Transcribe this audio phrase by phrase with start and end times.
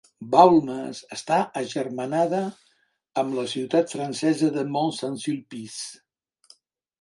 [0.33, 2.39] Baulmes està agermanada
[3.23, 6.59] amb la ciutat francesa de Mont-Saint-Sulpice.